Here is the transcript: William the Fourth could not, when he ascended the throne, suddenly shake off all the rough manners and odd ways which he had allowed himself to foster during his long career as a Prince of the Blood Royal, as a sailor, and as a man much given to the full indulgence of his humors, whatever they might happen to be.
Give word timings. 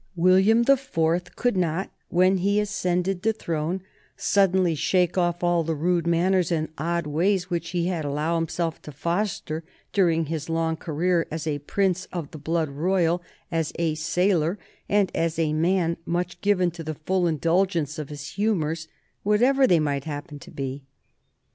William 0.15 0.63
the 0.63 0.77
Fourth 0.77 1.35
could 1.35 1.55
not, 1.55 1.91
when 2.09 2.37
he 2.39 2.59
ascended 2.59 3.21
the 3.21 3.31
throne, 3.33 3.83
suddenly 4.17 4.73
shake 4.73 5.15
off 5.15 5.43
all 5.43 5.63
the 5.63 5.75
rough 5.75 6.07
manners 6.07 6.51
and 6.51 6.69
odd 6.79 7.05
ways 7.05 7.51
which 7.51 7.69
he 7.69 7.85
had 7.85 8.03
allowed 8.03 8.37
himself 8.37 8.81
to 8.81 8.91
foster 8.91 9.63
during 9.93 10.25
his 10.25 10.49
long 10.49 10.75
career 10.75 11.27
as 11.29 11.45
a 11.45 11.59
Prince 11.59 12.05
of 12.11 12.31
the 12.31 12.39
Blood 12.39 12.69
Royal, 12.69 13.21
as 13.51 13.71
a 13.77 13.93
sailor, 13.93 14.57
and 14.89 15.11
as 15.13 15.37
a 15.37 15.53
man 15.53 15.97
much 16.07 16.41
given 16.41 16.71
to 16.71 16.83
the 16.83 16.95
full 16.95 17.27
indulgence 17.27 17.99
of 17.99 18.09
his 18.09 18.29
humors, 18.29 18.87
whatever 19.21 19.67
they 19.67 19.79
might 19.79 20.05
happen 20.05 20.39
to 20.39 20.49
be. 20.49 20.83